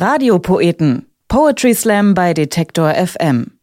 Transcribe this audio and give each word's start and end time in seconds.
Radiopoeten. 0.00 1.06
Poetry 1.26 1.74
Slam 1.74 2.14
bei 2.14 2.32
Detektor 2.32 2.94
FM. 2.94 3.58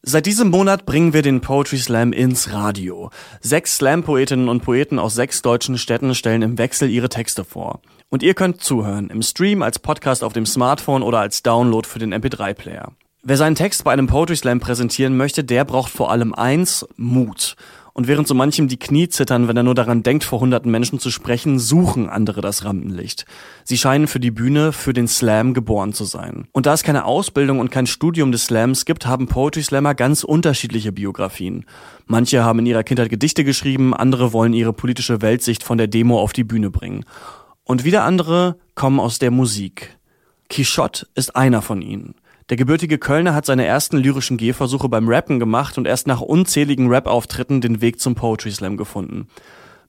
Seit 0.00 0.24
diesem 0.24 0.48
Monat 0.48 0.86
bringen 0.86 1.12
wir 1.12 1.20
den 1.20 1.42
Poetry 1.42 1.76
Slam 1.76 2.14
ins 2.14 2.50
Radio. 2.50 3.10
Sechs 3.42 3.76
Slam-Poetinnen 3.76 4.48
und 4.48 4.62
Poeten 4.62 4.98
aus 4.98 5.14
sechs 5.14 5.42
deutschen 5.42 5.76
Städten 5.76 6.14
stellen 6.14 6.40
im 6.40 6.56
Wechsel 6.56 6.88
ihre 6.88 7.10
Texte 7.10 7.44
vor. 7.44 7.82
Und 8.08 8.22
ihr 8.22 8.32
könnt 8.32 8.62
zuhören, 8.62 9.10
im 9.10 9.20
Stream, 9.20 9.60
als 9.60 9.78
Podcast 9.78 10.24
auf 10.24 10.32
dem 10.32 10.46
Smartphone 10.46 11.02
oder 11.02 11.18
als 11.18 11.42
Download 11.42 11.86
für 11.86 11.98
den 11.98 12.14
MP3-Player. 12.14 12.92
Wer 13.22 13.36
seinen 13.36 13.54
Text 13.54 13.84
bei 13.84 13.92
einem 13.92 14.06
Poetry 14.06 14.36
Slam 14.36 14.60
präsentieren 14.60 15.14
möchte, 15.14 15.44
der 15.44 15.66
braucht 15.66 15.92
vor 15.92 16.10
allem 16.10 16.32
eins, 16.32 16.86
Mut. 16.96 17.56
Und 17.96 18.08
während 18.08 18.26
so 18.26 18.34
manchem 18.34 18.66
die 18.66 18.76
Knie 18.76 19.08
zittern, 19.08 19.46
wenn 19.46 19.56
er 19.56 19.62
nur 19.62 19.76
daran 19.76 20.02
denkt, 20.02 20.24
vor 20.24 20.40
hunderten 20.40 20.68
Menschen 20.68 20.98
zu 20.98 21.12
sprechen, 21.12 21.60
suchen 21.60 22.08
andere 22.08 22.40
das 22.40 22.64
Rampenlicht. 22.64 23.24
Sie 23.62 23.78
scheinen 23.78 24.08
für 24.08 24.18
die 24.18 24.32
Bühne, 24.32 24.72
für 24.72 24.92
den 24.92 25.06
Slam 25.06 25.54
geboren 25.54 25.92
zu 25.92 26.04
sein. 26.04 26.48
Und 26.50 26.66
da 26.66 26.74
es 26.74 26.82
keine 26.82 27.04
Ausbildung 27.04 27.60
und 27.60 27.70
kein 27.70 27.86
Studium 27.86 28.32
des 28.32 28.46
Slams 28.46 28.84
gibt, 28.84 29.06
haben 29.06 29.28
Poetry 29.28 29.62
Slammer 29.62 29.94
ganz 29.94 30.24
unterschiedliche 30.24 30.90
Biografien. 30.90 31.66
Manche 32.06 32.42
haben 32.42 32.58
in 32.58 32.66
ihrer 32.66 32.82
Kindheit 32.82 33.10
Gedichte 33.10 33.44
geschrieben, 33.44 33.94
andere 33.94 34.32
wollen 34.32 34.54
ihre 34.54 34.72
politische 34.72 35.22
Weltsicht 35.22 35.62
von 35.62 35.78
der 35.78 35.86
Demo 35.86 36.20
auf 36.20 36.32
die 36.32 36.44
Bühne 36.44 36.70
bringen. 36.70 37.04
Und 37.62 37.84
wieder 37.84 38.02
andere 38.02 38.58
kommen 38.74 38.98
aus 38.98 39.20
der 39.20 39.30
Musik. 39.30 39.96
Quichotte 40.50 41.06
ist 41.14 41.36
einer 41.36 41.62
von 41.62 41.80
ihnen. 41.80 42.16
Der 42.50 42.58
gebürtige 42.58 42.98
Kölner 42.98 43.34
hat 43.34 43.46
seine 43.46 43.64
ersten 43.64 43.96
lyrischen 43.96 44.36
Gehversuche 44.36 44.90
beim 44.90 45.08
Rappen 45.08 45.38
gemacht 45.38 45.78
und 45.78 45.86
erst 45.86 46.06
nach 46.06 46.20
unzähligen 46.20 46.88
Rap-Auftritten 46.88 47.62
den 47.62 47.80
Weg 47.80 48.00
zum 48.00 48.14
Poetry 48.14 48.50
Slam 48.50 48.76
gefunden. 48.76 49.28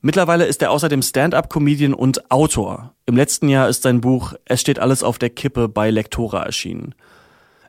Mittlerweile 0.02 0.45
ist 0.45 0.62
er 0.62 0.72
außerdem 0.72 1.02
Stand-up-Comedian 1.02 1.94
und 1.94 2.31
Autor. 2.31 2.94
Im 3.05 3.18
letzten 3.18 3.50
Jahr 3.50 3.68
ist 3.68 3.84
sein 3.84 4.00
Buch 4.00 4.34
Es 4.45 4.62
steht 4.62 4.80
alles 4.80 5.04
auf 5.04 5.18
der 5.20 5.31
Kippe 5.31 5.68
bei 5.68 5.91
Lektora 5.91 6.44
erschienen. 6.44 6.95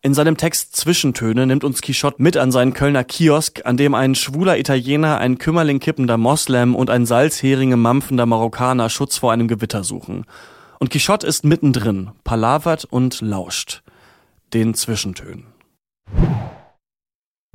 In 0.03 0.15
seinem 0.15 0.37
Text 0.37 0.77
Zwischentöne 0.77 1.49
nimmt 1.49 1.65
uns 1.65 1.83
Quichotte 1.83 2.23
mit 2.23 2.37
an 2.37 2.53
seinen 2.53 2.73
Kölner 2.73 3.03
Kiosk, 3.03 3.63
an 3.65 3.77
dem 3.77 3.95
ein 3.95 4.15
schwuler 4.15 4.57
Italiener, 4.57 5.19
ein 5.19 5.39
Kümmerling 5.39 5.81
kippender 5.81 6.17
Moslem 6.17 6.77
und 6.77 6.91
ein 6.91 7.07
Salzheringe 7.07 7.77
mampfender 7.77 8.27
Marokkaner 8.27 8.89
Schutz 8.89 9.19
vor 9.19 9.33
einem 9.33 9.49
Gewitter 9.49 9.83
suchen. 9.83 10.27
Und 10.79 10.91
Quichotte 10.91 11.27
ist 11.27 11.45
mittendrin, 11.45 12.11
palavert 12.23 12.85
und 12.85 13.21
lauscht 13.21 13.83
den 14.55 14.75
Zwischentönen. 14.75 15.47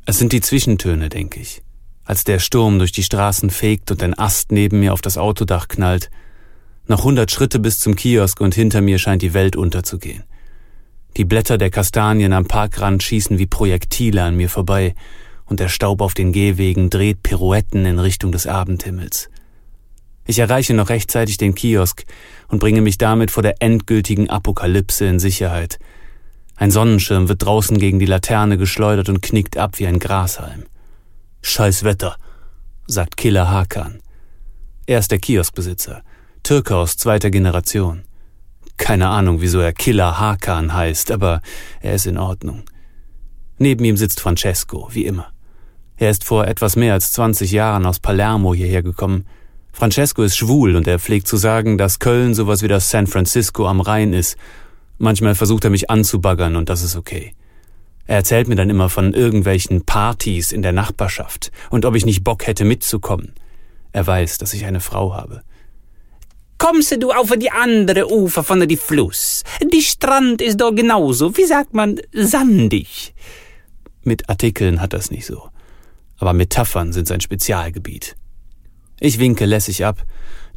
Es 0.06 0.18
sind 0.20 0.34
die 0.34 0.42
Zwischentöne, 0.42 1.08
denke 1.08 1.40
ich. 1.40 1.62
Als 2.04 2.26
der 2.26 2.40
Sturm 2.40 2.80
durch 2.80 2.92
die 2.92 3.04
Straßen 3.04 3.50
fegt 3.50 3.92
und 3.92 4.04
ein 4.04 4.18
Ast 4.18 4.52
neben 4.52 4.82
mir 4.82 4.92
auf 4.92 5.02
das 5.02 5.18
Autodach 5.18 5.68
knallt. 5.70 6.10
Noch 6.88 7.04
hundert 7.04 7.32
Schritte 7.32 7.60
bis 7.60 7.80
zum 7.80 7.96
Kiosk 7.96 8.42
und 8.42 8.56
hinter 8.56 8.82
mir 8.82 9.00
scheint 9.00 9.22
die 9.22 9.34
Welt 9.34 9.56
unterzugehen. 9.56 10.24
Die 11.16 11.24
Blätter 11.24 11.58
der 11.58 11.70
Kastanien 11.70 12.34
am 12.34 12.46
Parkrand 12.46 13.04
schießen 13.04 13.38
wie 13.38 13.48
Projektile 13.48 14.24
an 14.24 14.36
mir 14.36 14.50
vorbei 14.50 14.94
und 15.46 15.60
der 15.60 15.70
Staub 15.70 16.02
auf 16.02 16.14
den 16.14 16.34
Gehwegen 16.34 16.90
dreht 16.90 17.24
Pirouetten 17.24 17.86
in 17.86 18.00
Richtung 18.00 18.32
des 18.32 18.48
Abendhimmels. 18.48 19.30
Ich 20.26 20.40
erreiche 20.40 20.74
noch 20.74 20.90
rechtzeitig 20.90 21.38
den 21.38 21.56
Kiosk 21.56 22.04
und 22.48 22.60
bringe 22.60 22.82
mich 22.82 22.98
damit 22.98 23.32
vor 23.32 23.44
der 23.44 23.62
endgültigen 23.62 24.30
Apokalypse 24.30 25.06
in 25.06 25.20
Sicherheit– 25.20 25.80
ein 26.62 26.70
Sonnenschirm 26.70 27.28
wird 27.28 27.44
draußen 27.44 27.80
gegen 27.80 27.98
die 27.98 28.06
Laterne 28.06 28.56
geschleudert 28.56 29.10
und 29.10 29.24
knickt 29.24 29.58
ab 29.58 29.80
wie 29.80 29.88
ein 29.88 29.98
Grashalm. 29.98 30.66
Scheiß 31.42 31.84
Wetter, 31.84 32.18
sagt 32.86 33.18
Killer 33.18 33.50
Hakan. 33.50 34.00
Er 34.86 35.00
ist 35.00 35.10
der 35.10 35.18
Kioskbesitzer, 35.18 36.04
Türke 36.44 36.76
aus 36.76 36.98
zweiter 36.98 37.32
Generation. 37.32 38.04
Keine 38.78 39.08
Ahnung, 39.08 39.42
wieso 39.42 39.60
er 39.60 39.74
Killer 39.74 40.20
Hakan 40.20 40.72
heißt, 40.72 41.10
aber 41.10 41.42
er 41.82 41.96
ist 41.96 42.06
in 42.06 42.20
Ordnung. 42.20 42.62
Neben 43.58 43.84
ihm 43.84 43.98
sitzt 43.98 44.20
Francesco, 44.20 44.88
wie 44.92 45.06
immer. 45.06 45.32
Er 45.98 46.12
ist 46.12 46.26
vor 46.26 46.46
etwas 46.46 46.76
mehr 46.76 46.94
als 46.94 47.12
20 47.14 47.52
Jahren 47.52 47.88
aus 47.88 48.00
Palermo 48.00 48.54
hierher 48.54 48.84
gekommen. 48.84 49.26
Francesco 49.74 50.22
ist 50.22 50.38
schwul 50.38 50.76
und 50.76 50.88
er 50.88 51.00
pflegt 51.00 51.28
zu 51.28 51.38
sagen, 51.38 51.80
dass 51.80 51.98
Köln 51.98 52.36
sowas 52.36 52.62
wie 52.62 52.68
das 52.68 52.92
San 52.92 53.08
Francisco 53.08 53.68
am 53.68 53.82
Rhein 53.82 54.14
ist 54.14 54.38
Manchmal 55.02 55.34
versucht 55.34 55.64
er 55.64 55.72
mich 55.72 55.90
anzubaggern 55.90 56.56
und 56.56 56.70
das 56.70 56.84
ist 56.84 56.96
okay. 56.96 57.34
Er 58.06 58.18
erzählt 58.18 58.48
mir 58.48 58.56
dann 58.56 58.70
immer 58.70 58.88
von 58.88 59.16
irgendwelchen 59.16 59.84
Partys 59.84 60.52
in 60.52 60.62
der 60.62 60.74
Nachbarschaft 60.74 61.52
und 61.72 61.86
ob 61.86 61.96
ich 61.96 62.06
nicht 62.06 62.24
Bock 62.24 62.46
hätte 62.46 62.66
mitzukommen. 62.66 63.34
Er 63.94 64.06
weiß, 64.06 64.38
dass 64.38 64.54
ich 64.54 64.64
eine 64.66 64.80
Frau 64.80 65.16
habe. 65.16 65.42
Kommst 66.60 66.96
du 67.02 67.10
auf 67.10 67.32
die 67.36 67.50
andere 67.50 68.12
Ufer 68.12 68.44
von 68.44 68.68
die 68.68 68.78
Fluss? 68.78 69.42
Die 69.74 69.82
Strand 69.82 70.40
ist 70.40 70.62
doch 70.62 70.72
genauso, 70.72 71.36
wie 71.36 71.46
sagt 71.46 71.74
man, 71.74 72.00
sandig. 72.14 73.16
Mit 74.04 74.30
Artikeln 74.30 74.82
hat 74.82 74.94
das 74.94 75.10
nicht 75.10 75.26
so. 75.26 75.50
Aber 76.20 76.34
Metaphern 76.34 76.94
sind 76.94 77.08
sein 77.08 77.22
Spezialgebiet. 77.22 78.16
Ich 79.00 79.18
winke 79.18 79.46
lässig 79.46 79.84
ab. 79.84 80.04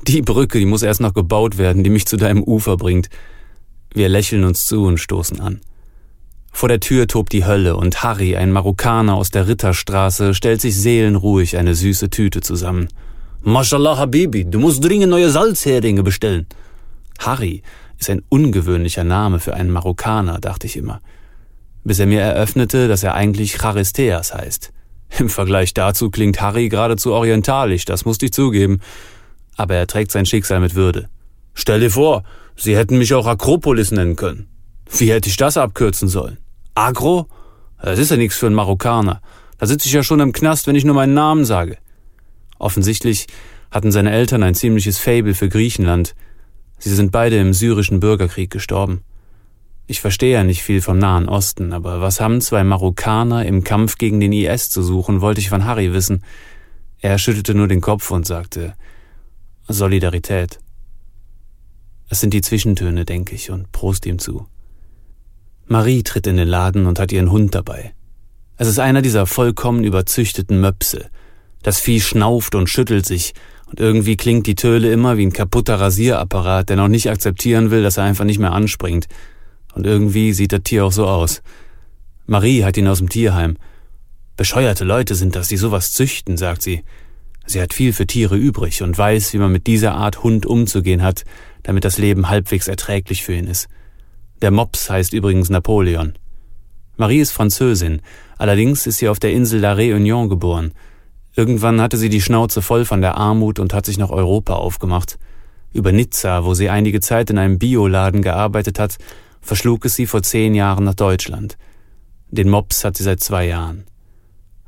Die 0.02 0.20
Brücke, 0.20 0.58
die 0.58 0.66
muss 0.66 0.82
erst 0.82 1.00
noch 1.00 1.14
gebaut 1.14 1.56
werden, 1.56 1.82
die 1.82 1.88
mich 1.88 2.04
zu 2.04 2.18
deinem 2.18 2.42
Ufer 2.42 2.76
bringt. 2.76 3.08
Wir 3.94 4.08
lächeln 4.08 4.42
uns 4.42 4.66
zu 4.66 4.84
und 4.84 4.98
stoßen 4.98 5.40
an. 5.40 5.60
Vor 6.50 6.68
der 6.68 6.80
Tür 6.80 7.06
tobt 7.06 7.32
die 7.32 7.46
Hölle 7.46 7.76
und 7.76 8.02
Harry, 8.02 8.36
ein 8.36 8.50
Marokkaner 8.50 9.14
aus 9.14 9.30
der 9.30 9.46
Ritterstraße, 9.46 10.34
stellt 10.34 10.60
sich 10.60 10.76
seelenruhig 10.76 11.56
eine 11.56 11.76
süße 11.76 12.10
Tüte 12.10 12.40
zusammen. 12.40 12.88
Mashallah, 13.42 13.96
Habibi, 13.96 14.44
du 14.46 14.58
musst 14.58 14.82
dringend 14.82 15.10
neue 15.10 15.30
Salzheringe 15.30 16.02
bestellen. 16.02 16.46
Harry 17.20 17.62
ist 17.98 18.10
ein 18.10 18.22
ungewöhnlicher 18.28 19.04
Name 19.04 19.38
für 19.38 19.54
einen 19.54 19.70
Marokkaner, 19.70 20.40
dachte 20.40 20.66
ich 20.66 20.76
immer. 20.76 21.00
Bis 21.84 22.00
er 22.00 22.06
mir 22.06 22.20
eröffnete, 22.20 22.88
dass 22.88 23.04
er 23.04 23.14
eigentlich 23.14 23.58
Charisteas 23.58 24.34
heißt. 24.34 24.72
Im 25.20 25.28
Vergleich 25.28 25.72
dazu 25.72 26.10
klingt 26.10 26.40
Harry 26.40 26.68
geradezu 26.68 27.12
orientalisch, 27.12 27.84
das 27.84 28.04
musste 28.04 28.26
ich 28.26 28.32
zugeben. 28.32 28.80
Aber 29.56 29.76
er 29.76 29.86
trägt 29.86 30.10
sein 30.10 30.26
Schicksal 30.26 30.58
mit 30.58 30.74
Würde. 30.74 31.08
Stell 31.54 31.78
dir 31.78 31.90
vor, 31.90 32.24
Sie 32.56 32.76
hätten 32.76 32.98
mich 32.98 33.14
auch 33.14 33.26
Akropolis 33.26 33.90
nennen 33.90 34.16
können. 34.16 34.48
Wie 34.96 35.10
hätte 35.10 35.28
ich 35.28 35.36
das 35.36 35.56
abkürzen 35.56 36.08
sollen? 36.08 36.38
Agro? 36.74 37.26
Das 37.80 37.98
ist 37.98 38.10
ja 38.10 38.16
nichts 38.16 38.36
für 38.36 38.46
einen 38.46 38.54
Marokkaner. 38.54 39.20
Da 39.58 39.66
sitze 39.66 39.88
ich 39.88 39.92
ja 39.92 40.02
schon 40.02 40.20
im 40.20 40.32
Knast, 40.32 40.66
wenn 40.66 40.76
ich 40.76 40.84
nur 40.84 40.94
meinen 40.94 41.14
Namen 41.14 41.44
sage. 41.44 41.78
Offensichtlich 42.58 43.26
hatten 43.70 43.92
seine 43.92 44.12
Eltern 44.12 44.42
ein 44.42 44.54
ziemliches 44.54 44.98
Fable 44.98 45.34
für 45.34 45.48
Griechenland. 45.48 46.14
Sie 46.78 46.94
sind 46.94 47.12
beide 47.12 47.38
im 47.38 47.52
syrischen 47.52 48.00
Bürgerkrieg 48.00 48.50
gestorben. 48.50 49.02
Ich 49.86 50.00
verstehe 50.00 50.32
ja 50.32 50.44
nicht 50.44 50.62
viel 50.62 50.80
vom 50.80 50.98
Nahen 50.98 51.28
Osten, 51.28 51.72
aber 51.72 52.00
was 52.00 52.20
haben 52.20 52.40
zwei 52.40 52.64
Marokkaner 52.64 53.44
im 53.44 53.64
Kampf 53.64 53.98
gegen 53.98 54.18
den 54.18 54.32
IS 54.32 54.70
zu 54.70 54.82
suchen, 54.82 55.20
wollte 55.20 55.40
ich 55.40 55.50
von 55.50 55.66
Harry 55.66 55.92
wissen. 55.92 56.24
Er 57.00 57.18
schüttelte 57.18 57.54
nur 57.54 57.68
den 57.68 57.82
Kopf 57.82 58.10
und 58.10 58.26
sagte 58.26 58.74
Solidarität. 59.68 60.58
Es 62.14 62.20
sind 62.20 62.32
die 62.32 62.42
Zwischentöne, 62.42 63.04
denke 63.04 63.34
ich, 63.34 63.50
und 63.50 63.72
Prost 63.72 64.06
ihm 64.06 64.20
zu. 64.20 64.46
Marie 65.66 66.04
tritt 66.04 66.28
in 66.28 66.36
den 66.36 66.46
Laden 66.46 66.86
und 66.86 67.00
hat 67.00 67.10
ihren 67.10 67.32
Hund 67.32 67.56
dabei. 67.56 67.92
Es 68.56 68.68
ist 68.68 68.78
einer 68.78 69.02
dieser 69.02 69.26
vollkommen 69.26 69.82
überzüchteten 69.82 70.60
Möpse. 70.60 71.06
Das 71.64 71.80
Vieh 71.80 72.00
schnauft 72.00 72.54
und 72.54 72.70
schüttelt 72.70 73.04
sich, 73.04 73.34
und 73.66 73.80
irgendwie 73.80 74.16
klingt 74.16 74.46
die 74.46 74.54
Töle 74.54 74.92
immer 74.92 75.16
wie 75.16 75.26
ein 75.26 75.32
kaputter 75.32 75.80
Rasierapparat, 75.80 76.68
der 76.68 76.76
noch 76.76 76.86
nicht 76.86 77.10
akzeptieren 77.10 77.72
will, 77.72 77.82
dass 77.82 77.96
er 77.96 78.04
einfach 78.04 78.24
nicht 78.24 78.38
mehr 78.38 78.52
anspringt. 78.52 79.08
Und 79.74 79.84
irgendwie 79.84 80.32
sieht 80.34 80.52
das 80.52 80.62
Tier 80.62 80.84
auch 80.84 80.92
so 80.92 81.08
aus. 81.08 81.42
Marie 82.26 82.62
hat 82.62 82.76
ihn 82.76 82.86
aus 82.86 82.98
dem 82.98 83.08
Tierheim. 83.08 83.56
Bescheuerte 84.36 84.84
Leute 84.84 85.16
sind 85.16 85.34
das, 85.34 85.48
die 85.48 85.56
sowas 85.56 85.92
züchten, 85.92 86.36
sagt 86.36 86.62
sie. 86.62 86.84
Sie 87.44 87.60
hat 87.60 87.74
viel 87.74 87.92
für 87.92 88.06
Tiere 88.06 88.36
übrig 88.36 88.82
und 88.82 88.96
weiß, 88.96 89.32
wie 89.32 89.38
man 89.38 89.50
mit 89.50 89.66
dieser 89.66 89.96
Art 89.96 90.22
Hund 90.22 90.46
umzugehen 90.46 91.02
hat, 91.02 91.24
damit 91.64 91.84
das 91.84 91.98
Leben 91.98 92.28
halbwegs 92.28 92.68
erträglich 92.68 93.24
für 93.24 93.34
ihn 93.34 93.48
ist. 93.48 93.68
Der 94.40 94.52
Mops 94.52 94.88
heißt 94.88 95.12
übrigens 95.12 95.50
Napoleon. 95.50 96.14
Marie 96.96 97.18
ist 97.18 97.32
Französin, 97.32 98.00
allerdings 98.38 98.86
ist 98.86 98.98
sie 98.98 99.08
auf 99.08 99.18
der 99.18 99.32
Insel 99.32 99.60
La 99.60 99.72
Réunion 99.72 100.28
geboren. 100.28 100.72
Irgendwann 101.34 101.80
hatte 101.80 101.96
sie 101.96 102.08
die 102.08 102.20
Schnauze 102.20 102.62
voll 102.62 102.84
von 102.84 103.00
der 103.00 103.16
Armut 103.16 103.58
und 103.58 103.74
hat 103.74 103.86
sich 103.86 103.98
nach 103.98 104.10
Europa 104.10 104.54
aufgemacht. 104.54 105.18
Über 105.72 105.90
Nizza, 105.90 106.44
wo 106.44 106.54
sie 106.54 106.70
einige 106.70 107.00
Zeit 107.00 107.30
in 107.30 107.38
einem 107.38 107.58
Bioladen 107.58 108.22
gearbeitet 108.22 108.78
hat, 108.78 108.98
verschlug 109.40 109.84
es 109.84 109.96
sie 109.96 110.06
vor 110.06 110.22
zehn 110.22 110.54
Jahren 110.54 110.84
nach 110.84 110.94
Deutschland. 110.94 111.58
Den 112.28 112.48
Mops 112.48 112.84
hat 112.84 112.96
sie 112.96 113.02
seit 113.02 113.20
zwei 113.20 113.46
Jahren. 113.46 113.84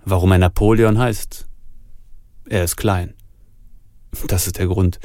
Warum 0.04 0.32
er 0.32 0.38
Napoleon 0.38 0.98
heißt? 0.98 1.46
Er 2.48 2.64
ist 2.64 2.76
klein. 2.76 3.14
Das 4.26 4.46
ist 4.46 4.58
der 4.58 4.66
Grund. 4.66 4.98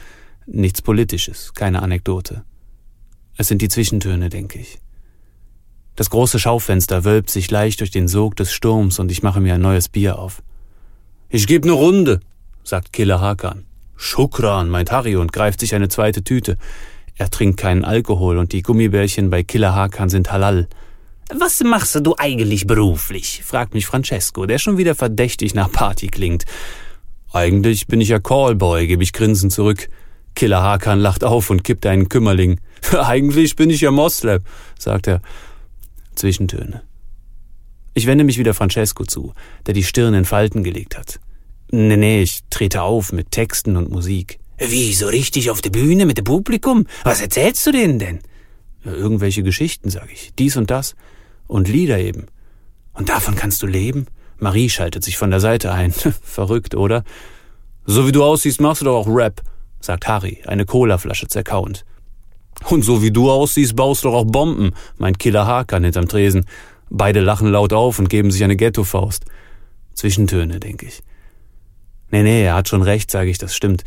Nichts 0.46 0.82
Politisches, 0.82 1.54
keine 1.54 1.82
Anekdote. 1.82 2.44
Es 3.38 3.48
sind 3.48 3.62
die 3.62 3.70
Zwischentöne, 3.70 4.30
denke 4.30 4.60
ich. 4.60 4.80
Das 5.96 6.10
große 6.10 6.40
Schaufenster 6.40 7.04
wölbt 7.04 7.30
sich 7.30 7.52
leicht 7.52 7.80
durch 7.80 7.92
den 7.92 8.08
Sog 8.08 8.36
des 8.36 8.52
Sturms 8.52 9.00
und 9.00 9.12
ich 9.12 9.24
mache 9.24 9.40
mir 9.40 9.56
ein 9.56 9.62
neues 9.62 9.90
Bier 9.90 10.18
auf. 10.18 10.42
Ich 11.30 11.48
geb 11.48 11.66
ne 11.66 11.72
Runde, 11.72 12.20
sagt 12.64 12.94
Killer 12.94 13.22
Hakan. 13.22 13.66
Schukran, 13.96 14.70
meint 14.70 14.92
Harry 14.92 15.16
und 15.16 15.32
greift 15.32 15.60
sich 15.60 15.76
eine 15.76 15.90
zweite 15.90 16.24
Tüte. 16.24 16.58
Er 17.16 17.30
trinkt 17.30 17.60
keinen 17.60 17.86
Alkohol 17.86 18.38
und 18.38 18.52
die 18.52 18.64
Gummibärchen 18.64 19.30
bei 19.30 19.44
Killer 19.44 19.76
Hakan 19.76 20.10
sind 20.10 20.32
halal. 20.32 20.68
Was 21.34 21.62
machst 21.64 21.96
du 22.06 22.16
eigentlich 22.18 22.68
beruflich? 22.68 23.42
fragt 23.44 23.74
mich 23.74 23.86
Francesco, 23.86 24.46
der 24.46 24.58
schon 24.58 24.78
wieder 24.78 24.96
verdächtig 24.96 25.54
nach 25.54 25.72
Party 25.72 26.08
klingt. 26.08 26.46
Eigentlich 27.32 27.88
bin 27.88 28.02
ich 28.02 28.10
ja 28.10 28.20
Callboy, 28.20 28.88
gebe 28.88 29.04
ich 29.04 29.14
grinsend 29.14 29.54
zurück. 29.54 29.88
Killer 30.36 30.62
Hakan 30.62 31.00
lacht 31.00 31.24
auf 31.24 31.50
und 31.50 31.64
kippt 31.64 31.86
einen 31.86 32.10
Kümmerling. 32.10 32.60
Eigentlich 32.92 33.56
bin 33.56 33.70
ich 33.70 33.82
ja 33.82 33.92
Moslem, 33.92 34.42
sagt 34.78 35.08
er. 35.08 35.22
Zwischentöne. 36.16 36.84
Ich 37.94 38.08
wende 38.08 38.24
mich 38.24 38.38
wieder 38.38 38.54
Francesco 38.54 39.06
zu, 39.06 39.34
der 39.66 39.74
die 39.74 39.84
Stirn 39.84 40.14
in 40.14 40.26
Falten 40.26 40.64
gelegt 40.64 40.98
hat. 40.98 41.20
Nee, 41.72 41.98
nee, 41.98 42.22
ich 42.22 42.42
trete 42.50 42.82
auf 42.82 43.12
mit 43.12 43.32
Texten 43.32 43.76
und 43.78 43.90
Musik. 43.90 44.40
Wie, 44.58 44.94
so 44.94 45.08
richtig 45.08 45.50
auf 45.50 45.62
der 45.62 45.72
Bühne 45.72 46.06
mit 46.06 46.18
dem 46.18 46.26
Publikum? 46.26 46.86
Was 47.04 47.22
erzählst 47.22 47.66
du 47.66 47.72
denen 47.72 48.00
denn? 48.00 48.20
Ja, 48.84 48.92
irgendwelche 48.92 49.44
Geschichten, 49.44 49.90
sag 49.90 50.12
ich. 50.12 50.34
Dies 50.38 50.56
und 50.56 50.70
das. 50.70 50.96
Und 51.48 51.68
Lieder 51.68 52.00
eben. 52.00 52.28
Und 52.94 53.10
davon 53.10 53.36
kannst 53.36 53.62
du 53.64 53.68
leben? 53.68 54.06
Marie 54.38 54.70
schaltet 54.70 55.04
sich 55.04 55.18
von 55.18 55.32
der 55.32 55.40
Seite 55.40 55.72
ein. 55.72 55.92
Verrückt, 56.22 56.76
oder? 56.76 57.04
So 57.86 58.08
wie 58.08 58.12
du 58.12 58.24
aussiehst, 58.24 58.62
machst 58.62 58.82
du 58.82 58.86
doch 58.86 58.98
auch 58.98 59.08
Rap, 59.08 59.42
sagt 59.82 60.08
Harry, 60.08 60.42
eine 60.46 60.66
Colaflasche 60.66 61.28
zerkauend. 61.28 61.86
Und 62.70 62.84
so 62.84 63.02
wie 63.02 63.12
du 63.12 63.30
aussiehst, 63.32 63.76
baust 63.76 64.04
du 64.04 64.10
doch 64.10 64.16
auch 64.16 64.26
Bomben, 64.26 64.72
meint 64.98 65.20
Killer 65.20 65.48
Hakan 65.48 65.84
hinterm 65.84 66.08
Tresen. 66.08 66.46
Beide 66.90 67.22
lachen 67.22 67.50
laut 67.50 67.74
auf 67.74 68.00
und 68.00 68.10
geben 68.10 68.32
sich 68.32 68.44
eine 68.44 68.56
Ghetto-Faust. 68.56 69.26
Zwischentöne, 69.94 70.60
denke 70.60 70.86
ich. 70.86 71.02
Nee, 72.12 72.24
nee, 72.24 72.44
er 72.44 72.56
hat 72.56 72.68
schon 72.68 72.82
recht, 72.82 73.10
sage 73.10 73.30
ich, 73.30 73.38
das 73.38 73.56
stimmt. 73.56 73.84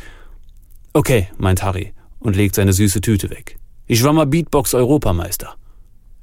Okay, 0.93 1.29
meint 1.37 1.63
Harry 1.63 1.93
und 2.19 2.37
legt 2.37 2.55
seine 2.55 2.73
süße 2.73 3.01
Tüte 3.01 3.31
weg. 3.31 3.59
Ich 3.87 4.03
war 4.03 4.13
mal 4.13 4.27
Beatbox-Europameister. 4.27 5.55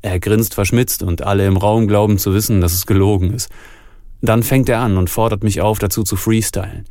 Er 0.01 0.19
grinst 0.19 0.55
verschmitzt 0.55 1.03
und 1.03 1.21
alle 1.21 1.45
im 1.45 1.57
Raum 1.57 1.87
glauben 1.87 2.17
zu 2.17 2.33
wissen, 2.33 2.59
dass 2.59 2.73
es 2.73 2.87
gelogen 2.87 3.33
ist. 3.33 3.49
Dann 4.21 4.41
fängt 4.41 4.67
er 4.69 4.79
an 4.79 4.97
und 4.97 5.09
fordert 5.09 5.43
mich 5.43 5.61
auf, 5.61 5.77
dazu 5.77 6.03
zu 6.03 6.15
freestylen. 6.15 6.85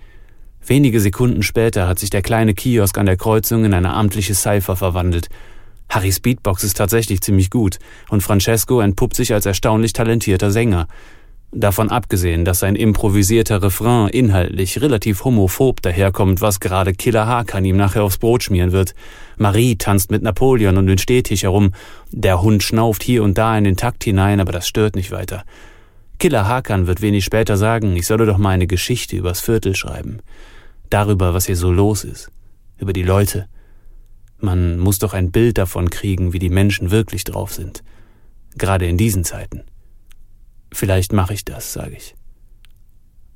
Wenige 0.67 1.01
Sekunden 1.01 1.43
später 1.43 1.89
hat 1.89 1.99
sich 1.99 2.11
der 2.11 2.23
kleine 2.23 2.55
Kiosk 2.55 2.97
an 2.99 3.07
der 3.07 3.17
Kreuzung 3.17 3.65
in 3.65 3.75
eine 3.75 3.95
amtliche 3.95 4.35
Cypher 4.35 4.77
verwandelt. 4.77 5.29
Harrys 5.89 6.21
Beatbox 6.21 6.62
ist 6.62 6.77
tatsächlich 6.77 7.21
ziemlich 7.21 7.51
gut 7.51 7.79
und 8.09 8.23
Francesco 8.23 8.81
entpuppt 8.81 9.17
sich 9.17 9.33
als 9.33 9.47
erstaunlich 9.47 9.93
talentierter 9.93 10.51
Sänger. 10.51 10.87
Davon 11.53 11.91
abgesehen, 11.91 12.45
dass 12.45 12.61
sein 12.61 12.77
improvisierter 12.77 13.61
Refrain 13.61 14.09
inhaltlich 14.09 14.81
relativ 14.81 15.25
homophob 15.25 15.83
daherkommt, 15.83 16.41
was 16.41 16.61
gerade 16.61 16.93
Killer 16.93 17.27
Hakan 17.27 17.65
ihm 17.65 17.77
nachher 17.77 18.05
aufs 18.05 18.19
Brot 18.19 18.45
schmieren 18.45 18.71
wird. 18.71 18.95
Marie 19.37 19.75
tanzt 19.75 20.12
mit 20.12 20.23
Napoleon 20.23 20.77
und 20.77 20.87
den 20.87 20.99
Stehtisch 20.99 21.43
herum. 21.43 21.73
Der 22.12 22.41
Hund 22.41 22.62
schnauft 22.62 23.03
hier 23.03 23.25
und 23.25 23.37
da 23.37 23.59
in 23.59 23.65
den 23.65 23.77
Takt 23.77 24.05
hinein, 24.05 24.39
aber 24.39 24.53
das 24.53 24.69
stört 24.69 24.95
nicht 24.95 25.11
weiter. 25.11 25.43
Killer 26.20 26.46
Hakan 26.46 26.87
wird 26.87 27.00
wenig 27.00 27.25
später 27.25 27.56
sagen, 27.56 27.96
ich 27.96 28.06
solle 28.06 28.26
doch 28.26 28.37
mal 28.37 28.50
eine 28.50 28.67
Geschichte 28.67 29.17
übers 29.17 29.40
Viertel 29.40 29.75
schreiben. 29.75 30.19
Darüber, 30.90 31.32
was 31.32 31.46
hier 31.46 31.56
so 31.56 31.72
los 31.72 32.05
ist. 32.05 32.31
Über 32.76 32.93
die 32.93 33.02
Leute. 33.02 33.49
Man 34.38 34.78
muss 34.78 34.99
doch 34.99 35.14
ein 35.14 35.31
Bild 35.31 35.56
davon 35.56 35.88
kriegen, 35.88 36.34
wie 36.34 36.38
die 36.38 36.50
Menschen 36.50 36.90
wirklich 36.90 37.25
drauf 37.25 37.55
sind. 37.55 37.82
Gerade 38.58 38.87
in 38.87 38.99
diesen 38.99 39.25
Zeiten. 39.25 39.62
Vielleicht 40.70 41.14
mache 41.14 41.32
ich 41.32 41.46
das, 41.46 41.72
sage 41.72 41.96
ich. 41.96 42.14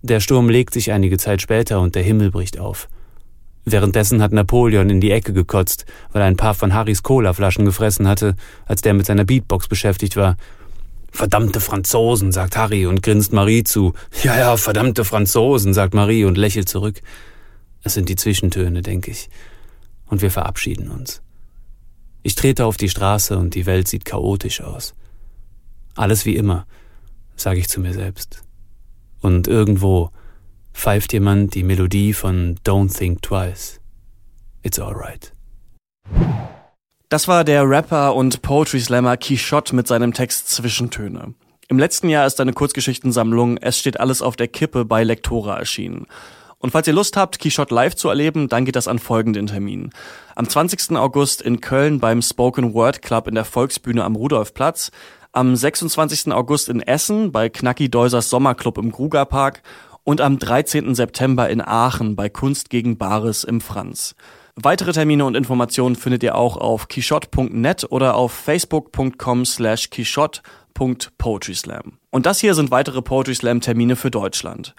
Der 0.03 0.21
Sturm 0.21 0.51
legt 0.51 0.75
sich 0.75 0.93
einige 0.93 1.17
Zeit 1.17 1.41
später 1.41 1.81
und 1.81 1.95
der 1.95 2.03
Himmel 2.03 2.31
bricht 2.31 2.59
auf. 2.59 2.91
Währenddessen 3.65 4.21
hat 4.21 4.33
Napoleon 4.33 4.91
in 4.91 5.01
die 5.01 5.11
Ecke 5.11 5.33
gekotzt, 5.33 5.87
weil 6.13 6.21
er 6.21 6.29
ein 6.29 6.37
paar 6.37 6.53
von 6.53 6.75
Harrys 6.75 7.03
Colaflaschen 7.03 7.65
gefressen 7.65 8.07
hatte, 8.07 8.37
als 8.67 8.83
der 8.83 8.93
mit 8.93 9.07
seiner 9.07 9.25
Beatbox 9.25 9.69
beschäftigt 9.69 10.17
war 10.17 10.37
Verdammte 11.15 11.61
Franzosen, 11.61 12.33
sagt 12.33 12.57
Harry 12.57 12.87
und 12.87 13.01
grinst 13.01 13.33
Marie 13.33 13.63
zu. 13.63 13.93
Ja, 14.25 14.37
ja, 14.37 14.57
verdammte 14.57 15.05
Franzosen, 15.05 15.73
sagt 15.73 15.95
Marie 15.95 16.25
und 16.25 16.37
lächelt 16.37 16.69
zurück. 16.69 17.01
Es 17.85 17.95
sind 17.95 18.09
die 18.09 18.17
Zwischentöne, 18.17 18.83
denke 18.83 19.13
ich. 19.13 19.31
Und 20.07 20.23
wir 20.23 20.33
verabschieden 20.33 20.91
uns. 20.91 21.23
Ich 22.25 22.35
trete 22.35 22.65
auf 22.67 22.77
die 22.77 22.89
Straße 22.89 23.39
und 23.39 23.55
die 23.55 23.65
Welt 23.65 23.87
sieht 23.87 24.05
chaotisch 24.05 24.61
aus. 24.61 24.93
Alles 25.95 26.27
wie 26.27 26.35
immer, 26.35 26.67
sage 27.37 27.61
ich 27.61 27.69
zu 27.69 27.79
mir 27.79 27.93
selbst. 27.93 28.43
Und 29.21 29.47
irgendwo 29.47 30.11
pfeift 30.73 31.13
jemand 31.13 31.55
die 31.55 31.63
Melodie 31.63 32.13
von 32.13 32.57
Don't 32.65 32.93
Think 32.93 33.23
Twice. 33.23 33.81
It's 34.65 34.81
alright. 34.81 35.33
Das 37.15 37.29
war 37.29 37.45
der 37.45 37.71
Rapper 37.71 38.17
und 38.17 38.43
Poetry 38.43 38.81
Slammer 38.81 39.17
Quichotte 39.17 39.77
mit 39.77 39.87
seinem 39.87 40.13
Text 40.15 40.51
Zwischentöne. 40.51 41.35
Im 41.69 41.79
letzten 41.79 42.09
Jahr 42.09 42.27
ist 42.27 42.39
seine 42.39 42.53
Kurzgeschichtensammlung 42.53 43.57
Es 43.57 43.79
steht 43.79 44.01
alles 44.01 44.21
auf 44.21 44.35
der 44.35 44.49
Kippe 44.49 44.85
bei 44.85 45.05
Lektora 45.05 45.57
erschienen. 45.57 46.09
Und 46.59 46.73
falls 46.73 46.89
ihr 46.89 46.93
Lust 46.93 47.17
habt, 47.17 47.39
Quichotte 47.39 47.73
live 47.73 47.95
zu 47.95 48.09
erleben, 48.09 48.49
dann 48.49 48.65
geht 48.65 48.75
das 48.75 48.89
an 48.89 48.99
folgenden 48.99 49.47
Termin. 49.47 49.91
Am 50.35 50.49
20. 50.49 50.97
August 50.97 51.41
in 51.41 51.61
Köln 51.61 52.01
beim 52.01 52.21
Spoken 52.21 52.75
Word 52.75 53.01
Club 53.01 53.29
in 53.29 53.37
der 53.37 53.45
Volksbühne 53.45 54.03
am 54.03 54.17
Rudolfplatz. 54.17 54.91
Am 55.31 55.55
26. 55.55 56.33
August 56.33 56.69
in 56.69 56.81
Essen 56.81 57.31
bei 57.31 57.49
Knacki 57.49 57.89
Deusers 57.89 58.29
Sommerclub 58.29 58.77
im 58.77 58.91
Grugerpark. 58.91 59.63
Und 60.03 60.21
am 60.21 60.41
13. 60.41 60.97
September 60.97 61.49
in 61.49 61.61
Aachen 61.61 62.17
bei 62.17 62.29
Kunst 62.29 62.71
gegen 62.71 62.99
Bares 62.99 63.45
im 63.45 63.61
Franz. 63.61 64.17
Weitere 64.57 64.93
Termine 64.93 65.25
und 65.25 65.37
Informationen 65.37 65.97
findet 65.97 66.23
ihr 66.23 66.37
auch 66.37 66.57
auf 66.57 66.87
quichotte.net 66.87 67.87
oder 67.91 68.15
auf 68.15 68.33
facebook.com 68.33 69.45
slash 69.45 69.91
quichotte.poetryslam. 69.91 71.99
Und 72.11 72.27
das 72.27 72.39
hier 72.39 72.55
sind 72.55 72.71
weitere 72.71 73.03
Poetry 73.03 73.35
Slam 73.35 73.61
Termine 73.61 73.97
für 73.97 74.13
Deutschland. 74.13 74.77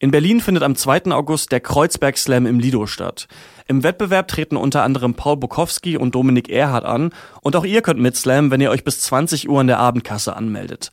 In 0.00 0.10
Berlin 0.10 0.40
findet 0.40 0.64
am 0.64 0.74
2. 0.74 1.12
August 1.12 1.52
der 1.52 1.60
Kreuzberg 1.60 2.18
Slam 2.18 2.46
im 2.46 2.58
Lido 2.58 2.86
statt. 2.86 3.28
Im 3.68 3.84
Wettbewerb 3.84 4.26
treten 4.26 4.56
unter 4.56 4.82
anderem 4.82 5.14
Paul 5.14 5.36
Bukowski 5.36 5.96
und 5.96 6.16
Dominik 6.16 6.50
Erhardt 6.50 6.84
an 6.84 7.10
und 7.40 7.54
auch 7.54 7.64
ihr 7.64 7.82
könnt 7.82 8.00
mitslammen, 8.00 8.50
wenn 8.50 8.60
ihr 8.60 8.70
euch 8.70 8.82
bis 8.82 9.00
20 9.02 9.48
Uhr 9.48 9.60
in 9.60 9.68
der 9.68 9.78
Abendkasse 9.78 10.34
anmeldet. 10.34 10.90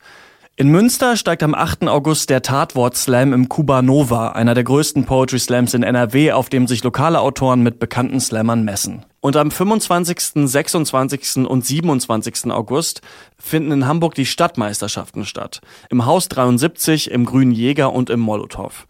In 0.54 0.68
Münster 0.68 1.16
steigt 1.16 1.42
am 1.42 1.54
8. 1.54 1.88
August 1.88 2.28
der 2.28 2.42
Tatwort-Slam 2.42 3.32
im 3.32 3.48
Kuba 3.48 3.80
Nova, 3.80 4.32
einer 4.32 4.52
der 4.52 4.64
größten 4.64 5.06
Poetry 5.06 5.38
Slams 5.38 5.72
in 5.72 5.82
NRW, 5.82 6.32
auf 6.32 6.50
dem 6.50 6.66
sich 6.66 6.84
lokale 6.84 7.20
Autoren 7.20 7.62
mit 7.62 7.78
bekannten 7.78 8.20
Slammern 8.20 8.62
messen. 8.62 9.06
Und 9.20 9.36
am 9.36 9.50
25., 9.50 10.46
26. 10.46 11.46
und 11.48 11.64
27. 11.64 12.52
August 12.52 13.00
finden 13.38 13.72
in 13.72 13.86
Hamburg 13.86 14.14
die 14.14 14.26
Stadtmeisterschaften 14.26 15.24
statt. 15.24 15.62
Im 15.88 16.04
Haus 16.04 16.28
73, 16.28 17.10
im 17.10 17.24
Grünen 17.24 17.52
Jäger 17.52 17.94
und 17.94 18.10
im 18.10 18.20
Molotow. 18.20 18.86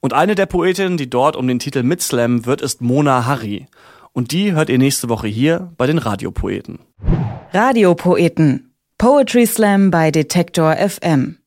Und 0.00 0.14
eine 0.14 0.34
der 0.34 0.46
Poetinnen, 0.46 0.96
die 0.96 1.08
dort 1.08 1.36
um 1.36 1.46
den 1.46 1.60
Titel 1.60 1.84
mitslammen 1.84 2.44
wird, 2.44 2.60
ist 2.60 2.82
Mona 2.82 3.24
Harry. 3.24 3.66
Und 4.12 4.32
die 4.32 4.52
hört 4.52 4.68
ihr 4.68 4.78
nächste 4.78 5.08
Woche 5.08 5.28
hier 5.28 5.72
bei 5.76 5.86
den 5.86 5.98
Radiopoeten. 5.98 6.80
Radiopoeten 7.52 8.73
Poetry 8.98 9.46
Slam 9.46 9.90
bei 9.90 10.10
Detektor 10.10 10.76
FM. 10.76 11.43